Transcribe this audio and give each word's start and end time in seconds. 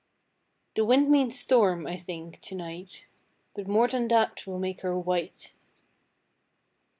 The 0.73 0.83
wind 0.83 1.11
means 1.11 1.37
storm, 1.39 1.85
I 1.85 1.95
think, 1.95 2.41
to 2.41 2.55
night: 2.55 3.05
But 3.53 3.67
more 3.67 3.87
than 3.87 4.07
that 4.07 4.47
will 4.47 4.57
make 4.57 4.81
her 4.81 4.97
white. 4.97 5.53